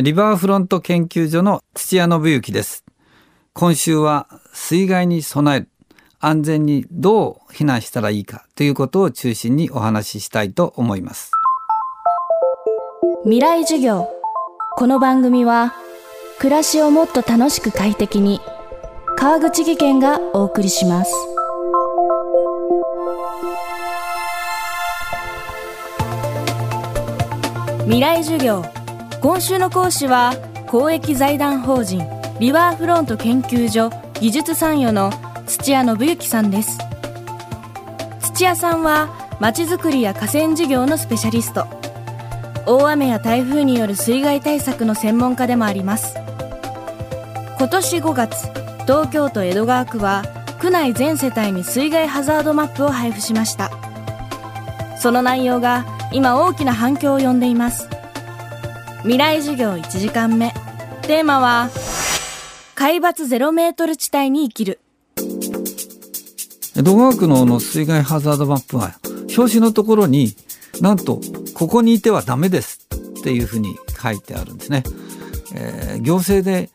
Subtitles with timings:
[0.00, 2.84] リバーフロント研究所の土屋信之です。
[3.52, 5.68] 今週は水害に備える
[6.20, 11.32] 安全にどう避難したらいいかということを中心にお話ししたいと思います。
[13.24, 14.08] 未来授業。
[14.76, 15.74] この番組は
[16.38, 18.40] 暮らしをもっと楽しく快適に
[19.16, 21.12] 川口義賢がお送りします。
[27.86, 28.77] 未来授業。
[29.20, 30.32] 今週の講師は
[30.68, 32.06] 公益財団法人
[32.38, 35.10] リバーフロント研究所技術参与の
[35.44, 36.78] 土屋信之さんです。
[38.20, 39.08] 土屋さんは
[39.40, 41.66] まちづくりや河川事業のスペシャリスト。
[42.64, 46.14] 大雨や台風による水害対策の専門家でもあります。
[47.58, 48.48] 今年5月
[48.82, 50.22] 東京都江戸川区は
[50.60, 53.72] 区内全世帯に水害ハザードマップを配布しました。
[54.96, 57.97] その内容が今大きな反響を呼んでいます。
[59.02, 60.52] 未来授業1時間目。
[61.02, 61.70] テーマは
[62.74, 64.80] 海抜0メートル地帯に生きる。
[66.76, 68.98] 江戸川区のの水害ハザードマップは
[69.36, 70.34] 表紙のところに
[70.80, 71.20] なんと
[71.54, 74.82] ここにいてはダメですっていうふうに書いてあるんですね、
[75.54, 76.70] えー、行政で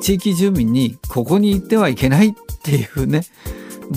[0.00, 3.22] 地域住民にここに行ってはいけないっていうね。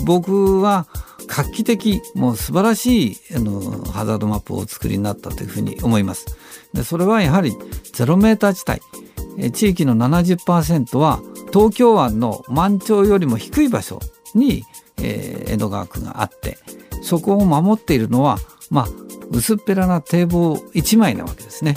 [0.04, 0.86] 僕は
[1.34, 6.26] 画期的もう素晴らしいあのハザードマップをお作りになったというふうに思います。
[6.74, 8.80] でそれはやはり0メーター地
[9.38, 13.98] 帯地域の70%は東京湾の満潮よりも低い場所
[14.34, 14.64] に、
[14.98, 16.58] えー、江戸川区があって
[17.02, 18.36] そこを守っているのは、
[18.70, 18.88] まあ、
[19.30, 21.76] 薄っぺらな堤防1枚なわけですね。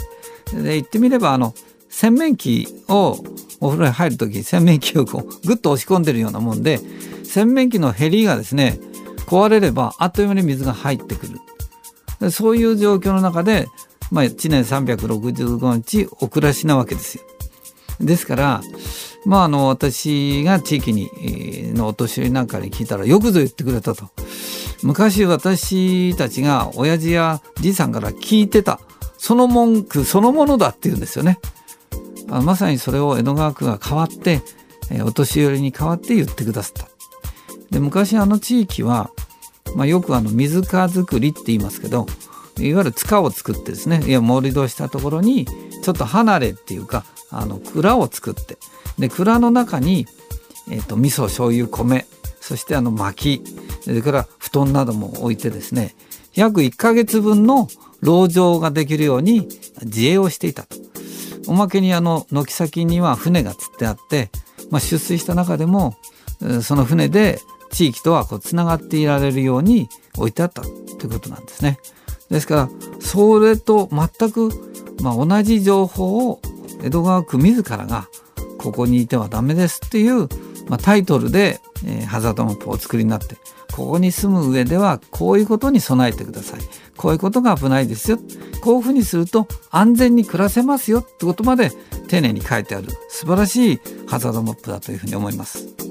[0.51, 1.53] で言ってみればあの
[1.89, 3.17] 洗面器を
[3.61, 6.81] お風呂に入る時洗面器をこうグッと押し込んでるようなもんで
[7.23, 8.77] 洗面器のヘリがですね
[9.25, 11.27] 壊れればあっという間に水が入ってく
[12.21, 13.67] るそういう状況の中で、
[14.11, 17.23] まあ、1年365日お暮らしなわけですよ。
[17.99, 18.61] ですから
[19.25, 21.09] まああの私が地域に
[21.73, 24.09] のお年寄りなんかに聞いたらよくぞ言ってくれたと。
[24.83, 28.79] 昔私たちが親父やじいさんから聞いてた
[29.17, 31.39] その文句そのものだって言うんですよね。
[32.27, 34.41] まさにそれを江戸川区が変わって、
[35.03, 36.94] お年寄りに代わって言ってくださった。
[37.71, 39.11] で昔あの地域は、
[39.75, 42.05] まあ、よくあの水川作りって言いますけど
[42.59, 48.57] いわゆる塚を作ってですねいや盛り土したところにちょっと離れっていうかあの蔵を作って
[48.97, 50.07] で蔵の中に、
[50.71, 52.05] えーと、味噌醤油米
[52.39, 53.43] そしてあの薪
[53.81, 55.95] それから布団なども置いてですね
[56.33, 57.67] 約1ヶ月分の
[58.01, 59.47] 籠城ができるように
[59.83, 60.77] 自衛をしていたと。
[61.47, 64.29] おまけにあの軒先には船がつってあって、
[64.71, 65.95] まあ、出水した中でも
[66.61, 67.39] その船で
[67.75, 70.71] 地域とはこうつながっていられるように置いてあったとい
[71.07, 71.77] うことなんですね。
[72.29, 72.69] ですから
[73.01, 74.49] それと全く、
[75.03, 76.39] まあ、同じ情報を
[76.83, 78.07] 江戸川区自らが
[78.57, 80.29] ここにいてはダメですっていう、
[80.67, 83.35] まあ、タイトルで、え、ハザードマップをお作りになって
[83.73, 86.61] ここに住む上ではこういうことに備えてください。
[86.95, 88.19] こういうことが危ないですよ。
[88.61, 91.71] こういうふうにすると安全に暮らせますよってことまで
[92.07, 95.84] 丁寧に書いてある素晴らしいハザードマップだというふうに思います。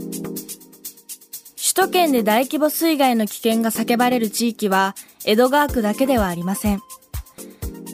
[1.76, 6.80] 首都圏で大規模水害の危険が叫ばれる地域は江戸川区だけではありません。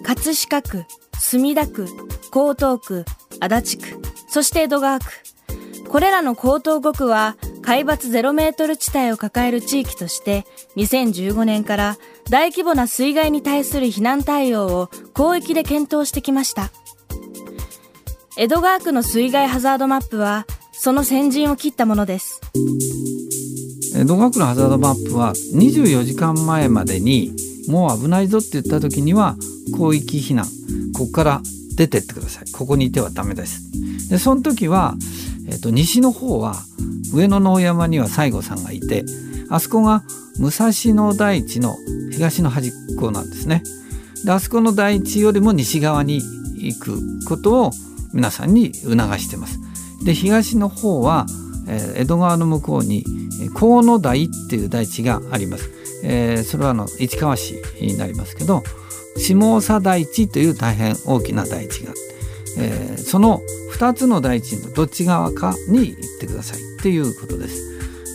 [0.02, 0.84] 葛飾区
[1.18, 3.06] 墨田区江東区
[3.40, 5.06] 足立区そして江戸川区。
[5.88, 10.44] これらの江東5区は海抜0メートル地帯を抱える地域として
[10.76, 11.96] 2015年から
[12.28, 16.70] 大規模な水害に対する避難対応を広域で検討してきました。
[18.36, 22.42] 江戸川区の水害ハザードマップはその先陣を切ったものです。
[24.00, 27.32] 江戸川区のハザードマップは24時間前までに
[27.68, 29.36] もう危ないぞって言った時には
[29.74, 30.46] 広域避難
[30.94, 31.42] ここから
[31.76, 34.94] 出てってくださいここにいてはダメですでその時は、
[35.46, 36.54] えーと西の方は
[37.12, 39.04] 上野の大山には西郷さんがいて
[39.50, 40.02] あそこが
[40.38, 41.76] 武蔵野台地の
[42.10, 43.62] 東の端っこなんですね。
[44.24, 46.22] であそこの台地よりも西側に
[46.54, 47.70] 行くことを
[48.14, 49.58] 皆さんに促してます。
[50.04, 51.26] で東の方は、
[51.70, 53.04] えー、江戸川の向こうに
[53.54, 55.70] 河野台っていう台地があります。
[56.02, 58.62] えー、それはあの市川市になりますけど
[59.16, 62.00] 下佐台地という大変大きな台地があって、
[62.58, 63.42] えー、その
[63.76, 67.70] 2つの台地のどっち側かに行ってくださいっていうことです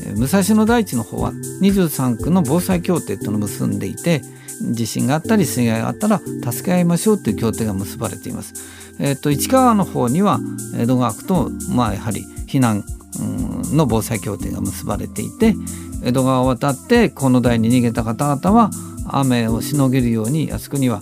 [0.05, 0.13] え。
[0.13, 1.31] 武蔵野台地の方は
[1.61, 4.21] 23区の防災協定との結んでいて
[4.61, 8.53] 地震があったり水害があったら助け合いましょうという協定が結ばれています。
[8.99, 10.39] えっと市川の方には
[10.77, 12.85] 江戸川区とまあやはり避難
[13.19, 15.55] の防災協定が結ばれていて
[16.03, 18.69] 江戸川を渡ってこの台に逃げた方々は
[19.07, 21.01] 雨をしのげるようにあそこには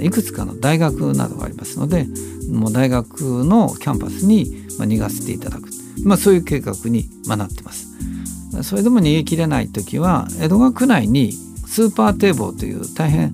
[0.00, 2.06] いくつかの大学などがありますので
[2.50, 4.46] もう大学のキャンパスに
[4.78, 5.68] 逃がせていただく、
[6.04, 7.88] まあ、そういう計画になってます。
[8.62, 13.32] それでも逃げきれない時は江戸川区内にスーパー堤防という大変、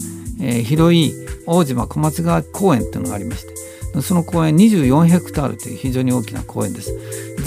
[0.65, 1.13] 広い
[1.47, 3.47] 大島小松川公園というのがありまし
[3.95, 6.93] てその公園24ヘクタールという非常に大きな公園です。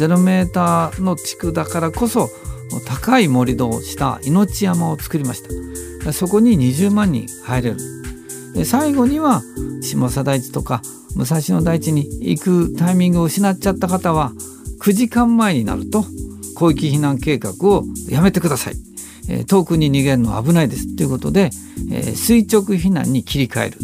[0.08, 2.30] 0メーターの地区だからこそ
[2.86, 5.44] 高い盛り土をした命山を作りまし
[6.04, 6.14] た。
[6.14, 7.78] そこに20万人入れる。
[8.54, 9.42] で最後には
[9.82, 10.82] 下佐台地とか
[11.16, 14.32] 武蔵野台地に行くタイミングを失っちゃった方は
[14.80, 16.06] 9時間前になると
[16.58, 18.76] 広域避難計画をやめてください、
[19.30, 20.96] え、遠くに逃げるのは危ないです。
[20.96, 21.52] ということで、
[21.90, 23.78] え、垂直避難に切り替える、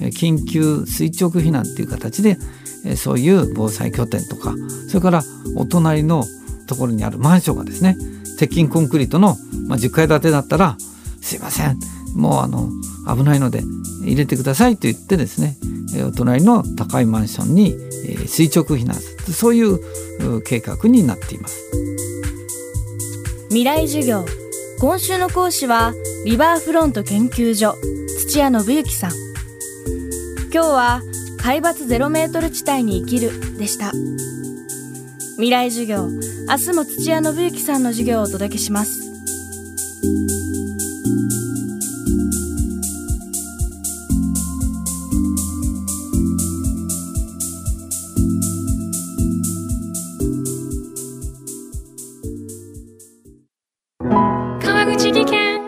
[0.00, 2.38] え、緊急垂直避難という形で、
[2.84, 4.54] え、そういう防災拠点とか
[4.88, 5.22] それから
[5.56, 6.24] お隣の
[6.66, 7.96] ところにあるマンションがですね
[8.38, 9.36] 鉄筋コンクリートの、
[9.68, 10.76] まあ、10階建てだったら
[11.20, 11.78] すいません
[12.14, 12.68] もうあの
[13.14, 13.62] 危ないので
[14.02, 15.56] 入れてくださいと言ってですね
[16.02, 17.76] お隣の高いマンションに
[18.26, 19.32] 垂直避難する。
[19.32, 21.62] そういう計画になっています。
[23.48, 24.24] 未来授業。
[24.80, 25.94] 今週の講師は
[26.24, 27.76] リバーフロント研究所
[28.28, 29.12] 土屋信之さん。
[30.52, 31.02] 今日は
[31.44, 33.58] 海抜ゼロメートル地帯に生きる。
[33.58, 33.92] でした。
[35.32, 36.08] 未来授業。
[36.08, 39.02] 明日も土屋信之さんの授業をお届けします。
[54.62, 55.60] 川口技研。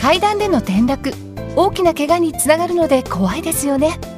[0.00, 1.12] 階段での転落。
[1.54, 4.17] 大きな怪我につながるので怖いですよね